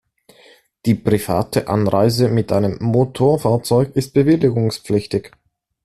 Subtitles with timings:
[0.87, 5.33] Die private Anreise mit einem Motorfahrzeug ist bewilligungspflichtig.